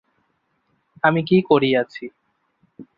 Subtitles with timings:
[1.03, 2.05] আমি কী করিয়াছি।